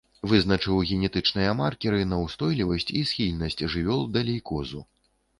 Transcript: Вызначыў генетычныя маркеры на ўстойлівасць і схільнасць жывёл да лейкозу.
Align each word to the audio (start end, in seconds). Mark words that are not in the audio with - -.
Вызначыў 0.29 0.77
генетычныя 0.91 1.51
маркеры 1.59 1.99
на 2.13 2.17
ўстойлівасць 2.21 2.89
і 3.01 3.03
схільнасць 3.09 3.57
жывёл 3.75 4.01
да 4.15 4.25
лейкозу. 4.31 4.81